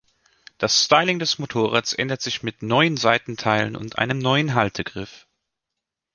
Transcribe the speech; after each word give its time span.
Das 0.57 0.83
Styling 0.83 1.19
des 1.19 1.37
Motorrads 1.37 1.93
änderte 1.93 2.23
sich 2.23 2.41
mit 2.41 2.63
neuen 2.63 2.97
Seitenteilen 2.97 3.75
und 3.75 3.99
einem 3.99 4.17
neuen 4.17 4.55
Haltegriff. 4.55 5.27